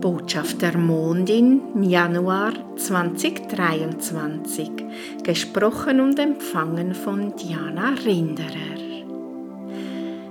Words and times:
Botschaft 0.00 0.62
der 0.62 0.78
Mondin, 0.78 1.82
Januar 1.82 2.52
2023, 2.76 4.70
gesprochen 5.24 6.00
und 6.00 6.18
empfangen 6.20 6.94
von 6.94 7.34
Diana 7.34 7.94
Rinderer. 8.04 8.78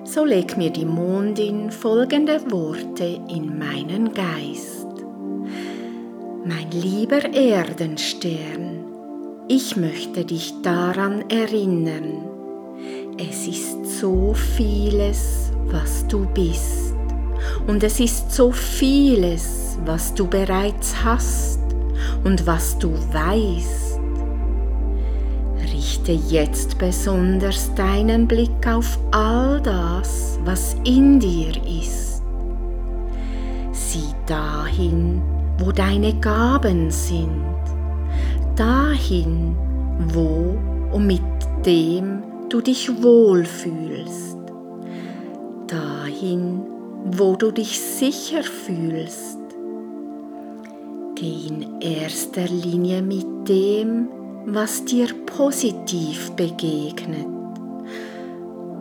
So 0.05 0.23
leg 0.23 0.55
mir 0.55 0.69
die 0.69 0.85
Mondin 0.85 1.69
folgende 1.69 2.39
Worte 2.49 3.19
in 3.29 3.59
meinen 3.59 4.13
Geist. 4.13 4.87
Mein 6.45 6.71
lieber 6.71 7.25
Erdenstern, 7.33 8.85
ich 9.49 9.75
möchte 9.75 10.23
dich 10.23 10.53
daran 10.61 11.29
erinnern, 11.29 12.23
es 13.17 13.47
ist 13.47 13.99
so 13.99 14.33
vieles, 14.33 15.51
was 15.69 16.07
du 16.07 16.25
bist 16.33 16.86
und 17.67 17.83
es 17.83 17.99
ist 17.99 18.31
so 18.31 18.51
vieles, 18.51 19.77
was 19.85 20.13
du 20.13 20.27
bereits 20.27 20.95
hast 21.03 21.59
und 22.23 22.45
was 22.45 22.77
du 22.77 22.91
weißt. 23.11 23.99
Richte 25.73 26.11
jetzt 26.11 26.77
besonders 26.77 27.73
deinen 27.75 28.27
Blick 28.27 28.67
auf 28.67 28.97
all 29.11 29.61
das, 29.61 30.39
was 30.45 30.75
in 30.85 31.19
dir 31.19 31.53
ist. 31.65 32.23
Sieh 33.71 34.13
dahin, 34.25 35.21
wo 35.59 35.71
deine 35.71 36.13
Gaben 36.15 36.89
sind, 36.89 37.43
dahin, 38.55 39.55
wo 40.13 40.57
und 40.91 41.07
mit 41.07 41.21
dem 41.65 42.23
du 42.49 42.61
dich 42.61 42.89
wohlfühlst, 43.01 44.37
dahin, 45.67 46.61
wo 47.11 47.35
du 47.35 47.51
dich 47.51 47.79
sicher 47.79 48.43
fühlst. 48.43 49.37
Geh 51.15 51.47
in 51.47 51.81
erster 51.81 52.45
Linie 52.47 53.01
mit 53.01 53.47
dem, 53.47 54.09
was 54.45 54.85
dir 54.85 55.07
positiv 55.25 56.31
begegnet. 56.31 57.25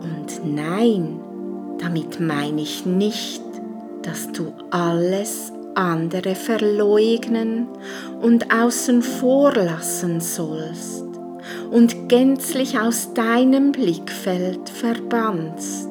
Und 0.01 0.55
nein, 0.55 1.19
damit 1.79 2.19
meine 2.19 2.61
ich 2.61 2.85
nicht, 2.85 3.43
dass 4.03 4.31
du 4.31 4.53
alles 4.71 5.51
andere 5.75 6.35
verleugnen 6.35 7.67
und 8.21 8.53
außen 8.53 9.01
vor 9.01 9.53
lassen 9.53 10.21
sollst 10.21 11.03
und 11.71 12.09
gänzlich 12.09 12.79
aus 12.79 13.13
deinem 13.13 13.71
Blickfeld 13.71 14.69
verbannst 14.69 15.89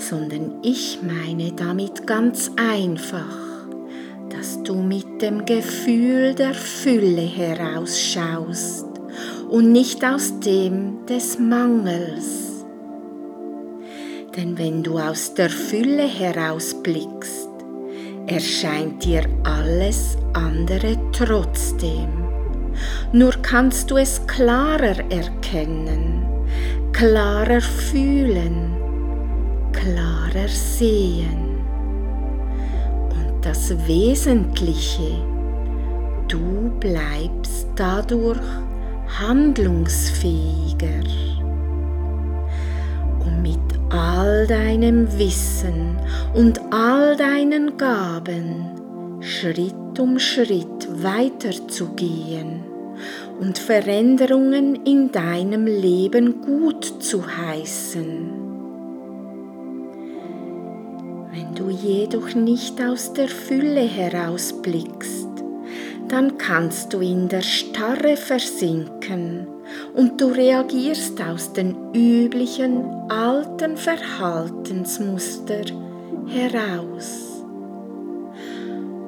sondern 0.00 0.58
ich 0.62 1.00
meine 1.02 1.52
damit 1.52 2.06
ganz 2.06 2.50
einfach, 2.56 3.66
dass 4.30 4.62
du 4.62 4.74
mit 4.74 5.20
dem 5.20 5.44
Gefühl 5.44 6.34
der 6.34 6.54
Fülle 6.54 7.22
herausschaust 7.22 8.86
und 9.50 9.72
nicht 9.72 10.04
aus 10.04 10.40
dem 10.40 11.04
des 11.06 11.38
Mangels. 11.38 12.64
Denn 14.36 14.56
wenn 14.56 14.82
du 14.82 14.98
aus 14.98 15.34
der 15.34 15.50
Fülle 15.50 16.06
herausblickst, 16.06 17.48
erscheint 18.26 19.04
dir 19.04 19.24
alles 19.42 20.16
andere 20.32 20.96
trotzdem. 21.12 22.08
Nur 23.12 23.32
kannst 23.42 23.90
du 23.90 23.96
es 23.96 24.24
klarer 24.26 24.98
erkennen, 25.10 26.24
klarer 26.92 27.60
fühlen 27.60 28.79
klarer 29.80 30.48
sehen. 30.48 31.58
Und 33.10 33.44
das 33.44 33.74
Wesentliche, 33.86 35.18
du 36.28 36.70
bleibst 36.78 37.68
dadurch 37.76 38.40
handlungsfähiger. 39.18 41.04
Und 43.24 43.42
mit 43.42 43.58
all 43.90 44.46
deinem 44.46 45.06
Wissen 45.18 45.96
und 46.34 46.60
all 46.72 47.16
deinen 47.16 47.76
Gaben 47.76 49.20
Schritt 49.20 49.98
um 49.98 50.18
Schritt 50.18 50.88
weiterzugehen 51.02 52.62
und 53.40 53.58
Veränderungen 53.58 54.76
in 54.86 55.10
deinem 55.12 55.66
Leben 55.66 56.40
gut 56.42 56.84
zu 57.02 57.22
heißen. 57.26 58.49
Wenn 61.32 61.54
du 61.54 61.70
jedoch 61.70 62.34
nicht 62.34 62.82
aus 62.82 63.12
der 63.12 63.28
Fülle 63.28 63.82
herausblickst, 63.82 65.28
dann 66.08 66.38
kannst 66.38 66.92
du 66.92 66.98
in 66.98 67.28
der 67.28 67.42
Starre 67.42 68.16
versinken 68.16 69.46
und 69.94 70.20
du 70.20 70.26
reagierst 70.26 71.22
aus 71.22 71.52
den 71.52 71.76
üblichen 71.94 72.84
alten 73.08 73.76
Verhaltensmuster 73.76 75.62
heraus. 76.26 77.44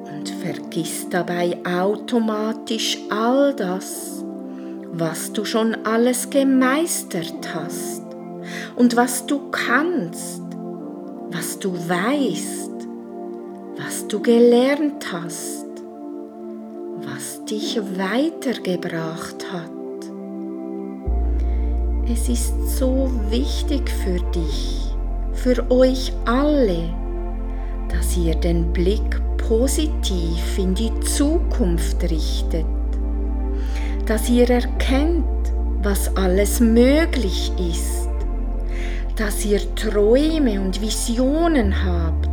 Und 0.09 0.29
vergisst 0.29 1.13
dabei 1.13 1.57
automatisch 1.65 2.97
all 3.09 3.53
das, 3.53 4.23
was 4.93 5.33
du 5.33 5.43
schon 5.43 5.75
alles 5.83 6.29
gemeistert 6.29 7.53
hast 7.53 8.03
und 8.77 8.95
was 8.95 9.25
du 9.25 9.49
kannst 9.51 10.42
du 11.63 11.73
weißt, 11.73 12.71
was 13.77 14.05
du 14.09 14.21
gelernt 14.21 15.13
hast, 15.13 15.65
was 16.97 17.45
dich 17.45 17.79
weitergebracht 17.97 19.45
hat. 19.49 19.71
Es 22.11 22.27
ist 22.27 22.53
so 22.77 23.09
wichtig 23.29 23.89
für 23.89 24.19
dich, 24.31 24.93
für 25.31 25.71
euch 25.71 26.11
alle, 26.25 26.93
dass 27.87 28.17
ihr 28.17 28.35
den 28.35 28.73
Blick 28.73 29.21
positiv 29.37 30.57
in 30.57 30.75
die 30.75 30.91
Zukunft 30.99 32.03
richtet, 32.03 32.65
dass 34.05 34.29
ihr 34.29 34.49
erkennt, 34.49 35.23
was 35.81 36.13
alles 36.17 36.59
möglich 36.59 37.53
ist 37.57 38.12
dass 39.15 39.45
ihr 39.45 39.61
Träume 39.75 40.59
und 40.59 40.81
Visionen 40.81 41.83
habt, 41.85 42.29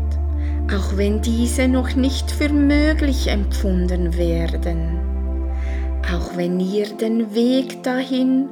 auch 0.72 0.96
wenn 0.96 1.20
diese 1.20 1.68
noch 1.68 1.94
nicht 1.94 2.30
für 2.30 2.48
möglich 2.48 3.28
empfunden 3.28 4.16
werden, 4.16 4.98
auch 6.14 6.36
wenn 6.36 6.58
ihr 6.58 6.86
den 6.86 7.34
Weg 7.34 7.82
dahin 7.82 8.48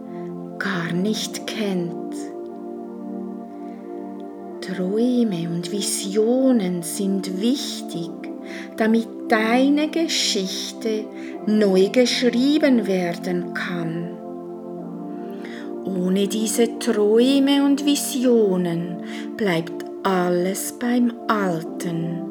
gar 0.59 0.93
nicht 0.93 1.47
kennt. 1.47 1.95
Träume 4.61 5.49
und 5.49 5.73
Visionen 5.73 6.83
sind 6.83 7.41
wichtig, 7.41 8.11
damit 8.77 9.09
deine 9.29 9.89
Geschichte 9.89 11.05
neu 11.47 11.89
geschrieben 11.89 12.87
werden 12.87 13.55
kann. 13.55 14.18
Ohne 15.89 16.29
diese 16.29 16.79
Träume 16.79 17.65
und 17.65 17.87
Visionen 17.87 19.05
bleibt 19.39 19.85
alles 20.03 20.75
beim 20.79 21.15
Alten 21.29 22.23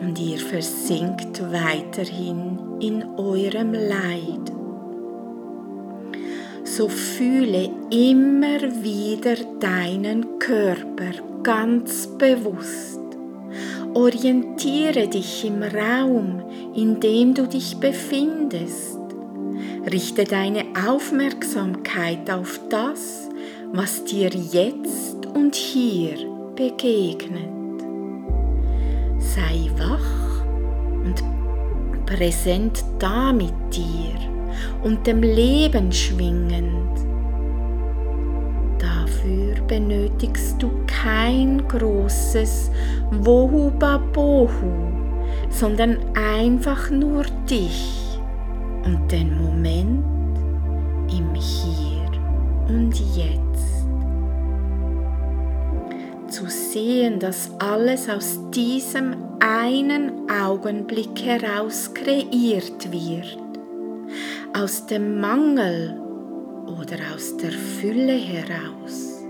und 0.00 0.18
ihr 0.18 0.38
versinkt 0.38 1.40
weiterhin 1.52 2.58
in 2.80 3.04
eurem 3.16 3.72
Leid. 3.72 4.52
So 6.64 6.88
fühle 6.88 7.70
immer 7.90 8.60
wieder 8.82 9.36
deinen 9.60 10.40
Körper 10.40 11.12
ganz 11.44 12.08
bewusst. 12.18 12.98
Orientiere 13.94 15.06
dich 15.06 15.44
im 15.44 15.62
Raum, 15.62 16.42
in 16.74 16.98
dem 16.98 17.34
du 17.34 17.46
dich 17.46 17.76
befindest 17.76 19.01
Richte 19.90 20.22
deine 20.22 20.64
Aufmerksamkeit 20.88 22.30
auf 22.30 22.60
das, 22.70 23.28
was 23.72 24.04
dir 24.04 24.30
jetzt 24.30 25.26
und 25.26 25.56
hier 25.56 26.14
begegnet. 26.54 27.50
Sei 29.18 29.68
wach 29.76 30.44
und 31.04 31.24
präsent 32.06 32.84
da 33.00 33.32
mit 33.32 33.52
dir 33.72 34.14
und 34.84 35.04
dem 35.04 35.20
Leben 35.20 35.90
schwingend. 35.90 37.00
Dafür 38.78 39.60
benötigst 39.66 40.62
du 40.62 40.70
kein 40.86 41.66
großes 41.66 42.70
Wohu 43.10 43.70
Babohu, 43.72 44.92
sondern 45.50 45.98
einfach 46.14 46.88
nur 46.88 47.24
dich 47.50 48.01
und 48.84 49.10
den 49.10 49.38
Moment 49.42 50.04
im 51.10 51.34
Hier 51.34 52.10
und 52.68 52.94
Jetzt. 53.16 53.82
zu 56.32 56.48
sehen, 56.48 57.20
dass 57.20 57.50
alles 57.58 58.08
aus 58.08 58.38
diesem 58.50 59.14
einen 59.40 60.30
Augenblick 60.30 61.22
heraus 61.22 61.92
kreiert 61.92 62.90
wird, 62.90 63.38
aus 64.58 64.86
dem 64.86 65.20
Mangel 65.20 66.00
oder 66.66 66.96
aus 67.14 67.36
der 67.36 67.52
Fülle 67.52 68.14
heraus. 68.14 69.22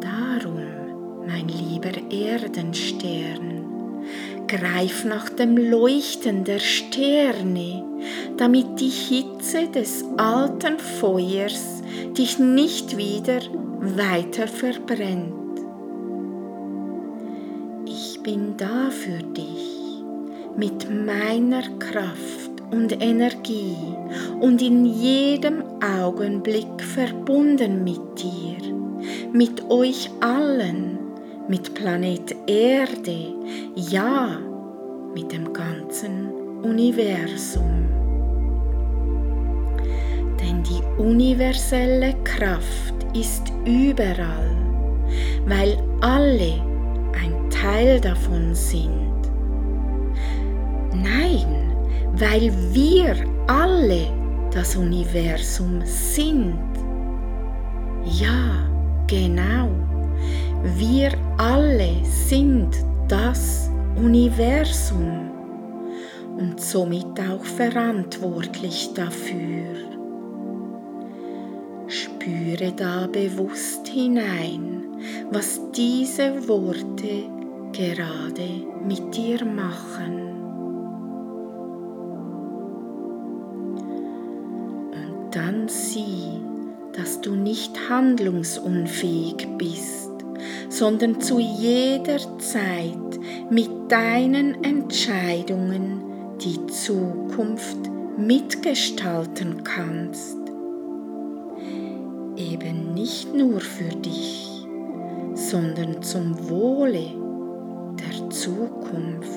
Darum, 0.00 0.62
mein 1.26 1.48
lieber 1.48 1.92
Erdenstern, 2.10 3.67
greif 4.48 5.04
nach 5.04 5.28
dem 5.28 5.56
Leuchten 5.56 6.42
der 6.42 6.58
Sterne, 6.58 7.84
damit 8.36 8.80
die 8.80 8.88
Hitze 8.88 9.68
des 9.68 10.04
alten 10.16 10.78
Feuers 10.78 11.82
dich 12.16 12.38
nicht 12.38 12.96
wieder 12.96 13.40
weiter 13.80 14.48
verbrennt. 14.48 15.60
Ich 17.86 18.20
bin 18.22 18.56
da 18.56 18.90
für 18.90 19.22
dich 19.22 20.02
mit 20.56 20.88
meiner 20.90 21.62
Kraft 21.78 22.48
und 22.70 23.00
Energie 23.02 23.76
und 24.40 24.60
in 24.62 24.84
jedem 24.86 25.62
Augenblick 25.80 26.82
verbunden 26.82 27.84
mit 27.84 28.00
dir, 28.16 28.74
mit 29.32 29.70
euch 29.70 30.10
allen, 30.20 30.97
mit 31.48 31.74
Planet 31.74 32.36
Erde, 32.46 33.34
ja, 33.74 34.38
mit 35.14 35.32
dem 35.32 35.50
ganzen 35.52 36.30
Universum. 36.62 37.86
Denn 40.40 40.62
die 40.62 40.82
universelle 41.00 42.14
Kraft 42.24 42.94
ist 43.14 43.50
überall, 43.64 44.50
weil 45.46 45.78
alle 46.02 46.60
ein 47.14 47.48
Teil 47.50 47.98
davon 47.98 48.54
sind. 48.54 49.08
Nein, 50.92 51.72
weil 52.12 52.52
wir 52.72 53.16
alle 53.46 54.06
das 54.52 54.76
Universum 54.76 55.80
sind. 55.84 56.58
Ja, 58.04 58.68
genau. 59.06 59.87
Wir 60.76 61.12
alle 61.38 62.04
sind 62.04 62.76
das 63.08 63.70
Universum 63.96 65.30
und 66.36 66.60
somit 66.60 67.18
auch 67.20 67.44
verantwortlich 67.44 68.92
dafür. 68.94 69.74
Spüre 71.86 72.72
da 72.76 73.06
bewusst 73.06 73.88
hinein, 73.88 74.84
was 75.30 75.60
diese 75.72 76.46
Worte 76.48 77.24
gerade 77.72 78.66
mit 78.86 79.16
dir 79.16 79.44
machen. 79.44 80.28
Und 84.92 85.34
dann 85.34 85.66
sieh, 85.66 86.42
dass 86.92 87.20
du 87.20 87.34
nicht 87.34 87.74
handlungsunfähig 87.88 89.48
bist, 89.56 90.07
sondern 90.68 91.20
zu 91.20 91.38
jeder 91.38 92.18
Zeit 92.38 93.18
mit 93.50 93.70
deinen 93.88 94.62
Entscheidungen 94.62 96.02
die 96.40 96.66
Zukunft 96.66 97.78
mitgestalten 98.16 99.64
kannst 99.64 100.38
eben 102.38 102.94
nicht 102.94 103.34
nur 103.34 103.60
für 103.60 103.94
dich, 103.96 104.66
sondern 105.34 106.02
zum 106.02 106.48
Wohle 106.48 107.06
der 107.98 108.30
Zukunft. 108.30 109.28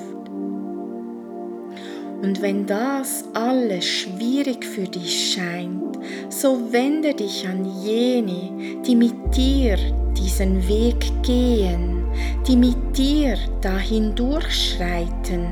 Und 2.22 2.40
wenn 2.40 2.66
das 2.66 3.24
alles 3.34 3.84
schwierig 3.84 4.64
für 4.64 4.84
dich 4.84 5.34
scheint, 5.34 5.98
so 6.28 6.72
wende 6.72 7.14
dich 7.14 7.48
an 7.48 7.64
jene, 7.82 8.82
die 8.86 8.94
mit 8.94 9.14
dir 9.36 9.76
diesen 10.16 10.66
Weg 10.68 11.22
gehen, 11.22 12.04
die 12.46 12.56
mit 12.56 12.96
dir 12.96 13.36
dahin 13.60 14.14
durchschreiten, 14.14 15.46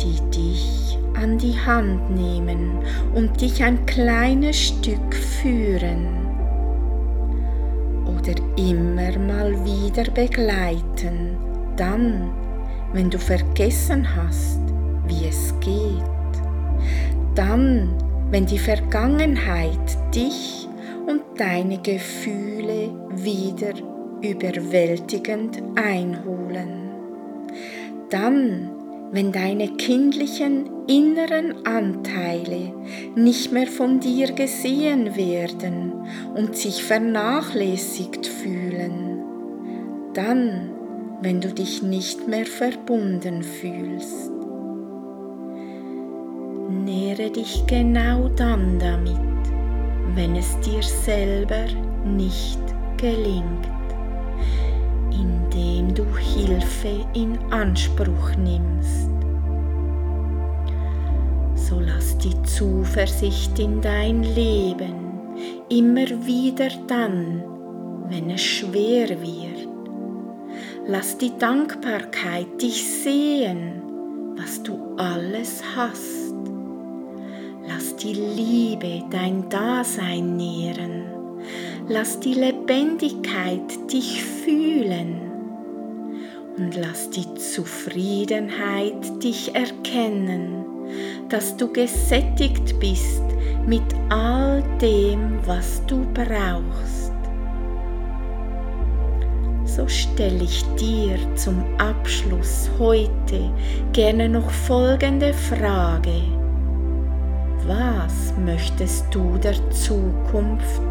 die 0.00 0.20
dich 0.30 0.98
an 1.14 1.38
die 1.38 1.58
Hand 1.58 2.10
nehmen 2.10 2.78
und 3.14 3.40
dich 3.40 3.62
ein 3.62 3.84
kleines 3.86 4.56
Stück 4.56 5.14
führen 5.14 6.26
oder 8.06 8.34
immer 8.56 9.18
mal 9.18 9.52
wieder 9.64 10.04
begleiten, 10.10 11.36
dann, 11.76 12.30
wenn 12.92 13.10
du 13.10 13.18
vergessen 13.18 14.06
hast, 14.14 14.60
wie 15.06 15.26
es 15.28 15.54
geht. 15.60 16.02
Dann, 17.34 17.88
wenn 18.30 18.46
die 18.46 18.58
Vergangenheit 18.58 20.14
dich 20.14 20.68
und 21.06 21.22
deine 21.36 21.78
Gefühle 21.78 22.90
wieder 23.14 23.74
überwältigend 24.22 25.62
einholen. 25.76 26.90
Dann, 28.10 28.70
wenn 29.12 29.32
deine 29.32 29.68
kindlichen 29.76 30.68
inneren 30.86 31.66
Anteile 31.66 32.72
nicht 33.14 33.52
mehr 33.52 33.66
von 33.66 34.00
dir 34.00 34.32
gesehen 34.32 35.16
werden 35.16 35.92
und 36.34 36.56
sich 36.56 36.84
vernachlässigt 36.84 38.26
fühlen, 38.26 39.22
dann, 40.14 40.70
wenn 41.22 41.40
du 41.40 41.52
dich 41.52 41.82
nicht 41.82 42.28
mehr 42.28 42.46
verbunden 42.46 43.42
fühlst. 43.42 44.30
Nähre 46.68 47.30
dich 47.30 47.64
genau 47.66 48.28
dann 48.28 48.78
damit, 48.78 49.35
wenn 50.14 50.36
es 50.36 50.58
dir 50.60 50.82
selber 50.82 51.66
nicht 52.04 52.60
gelingt 52.96 53.66
indem 55.56 55.94
du 55.94 56.04
Hilfe 56.16 57.06
in 57.14 57.38
Anspruch 57.50 58.36
nimmst. 58.36 59.10
So 61.54 61.80
lass 61.80 62.16
die 62.18 62.40
Zuversicht 62.42 63.58
in 63.58 63.80
dein 63.80 64.22
Leben 64.22 64.94
immer 65.68 66.08
wieder 66.26 66.68
dann, 66.86 67.42
wenn 68.08 68.30
es 68.30 68.42
schwer 68.42 69.08
wird. 69.08 69.68
Lass 70.86 71.18
die 71.18 71.36
Dankbarkeit 71.38 72.60
dich 72.60 72.86
sehen, 73.02 73.82
was 74.36 74.62
du 74.62 74.78
alles 74.96 75.62
hast. 75.74 76.34
Lass 77.76 77.94
die 77.96 78.14
Liebe 78.14 79.02
dein 79.10 79.50
Dasein 79.50 80.38
nähren. 80.38 81.02
Lass 81.86 82.18
die 82.18 82.32
Lebendigkeit 82.32 83.92
dich 83.92 84.24
fühlen 84.24 85.20
und 86.56 86.74
lass 86.74 87.10
die 87.10 87.34
Zufriedenheit 87.34 89.22
dich 89.22 89.54
erkennen, 89.54 90.64
dass 91.28 91.54
du 91.58 91.70
gesättigt 91.70 92.80
bist 92.80 93.22
mit 93.66 93.84
all 94.08 94.62
dem, 94.80 95.38
was 95.44 95.84
du 95.84 96.06
brauchst. 96.14 97.12
So 99.66 99.86
stelle 99.86 100.44
ich 100.44 100.64
dir 100.76 101.18
zum 101.34 101.62
Abschluss 101.76 102.70
heute 102.78 103.52
gerne 103.92 104.30
noch 104.30 104.50
folgende 104.50 105.34
Frage. 105.34 106.45
Was 107.66 108.32
möchtest 108.44 109.06
du 109.12 109.36
der 109.38 109.54
Zukunft 109.70 110.82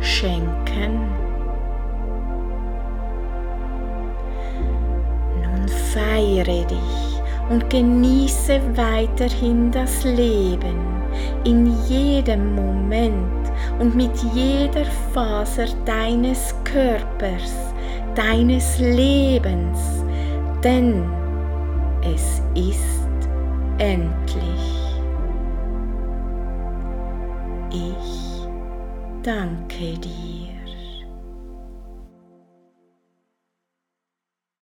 schenken? 0.00 1.08
Nun 5.42 5.66
feiere 5.68 6.66
dich 6.66 7.20
und 7.48 7.70
genieße 7.70 8.60
weiterhin 8.76 9.70
das 9.72 10.04
Leben 10.04 11.02
in 11.44 11.74
jedem 11.88 12.54
Moment 12.54 13.50
und 13.78 13.96
mit 13.96 14.12
jeder 14.34 14.84
Faser 15.14 15.66
deines 15.86 16.54
Körpers, 16.64 17.54
deines 18.14 18.78
Lebens, 18.78 19.78
denn 20.62 21.08
es 22.02 22.42
ist 22.54 23.00
endlich. 23.78 24.59
Danke 29.22 29.98
dir. 30.00 30.29